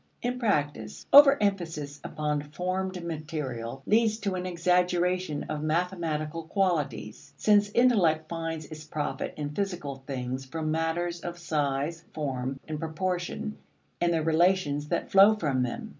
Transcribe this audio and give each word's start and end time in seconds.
In 0.23 0.39
practice, 0.39 1.05
overemphasis 1.13 1.99
upon 2.03 2.41
formed 2.41 3.03
material 3.05 3.83
leads 3.85 4.17
to 4.21 4.33
an 4.33 4.47
exaggeration 4.47 5.43
of 5.43 5.61
mathematical 5.61 6.45
qualities, 6.45 7.33
since 7.37 7.69
intellect 7.75 8.27
finds 8.27 8.65
its 8.65 8.83
profit 8.83 9.31
in 9.37 9.51
physical 9.51 9.97
things 10.07 10.43
from 10.43 10.71
matters 10.71 11.19
of 11.21 11.37
size, 11.37 12.03
form, 12.13 12.59
and 12.67 12.79
proportion 12.79 13.59
and 14.01 14.11
the 14.11 14.23
relations 14.23 14.87
that 14.87 15.11
flow 15.11 15.35
from 15.35 15.61
them. 15.61 15.89